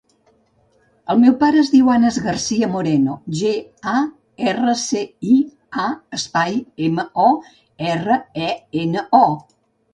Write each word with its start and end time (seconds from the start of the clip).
El 1.13 1.19
meu 1.23 1.35
pare 1.43 1.59
es 1.63 1.67
diu 1.73 1.91
Anas 1.95 2.17
Garcia 2.23 2.69
Moreno: 2.77 3.19
ge, 3.43 3.51
a, 3.93 3.95
erra, 4.47 4.75
ce, 4.87 5.05
i, 5.37 5.39
a, 5.87 5.87
espai, 6.21 6.59
ema, 6.91 7.09
o, 7.29 7.31
erra, 7.95 8.21
e, 8.51 8.53
ena, 8.87 9.09
o. 9.25 9.25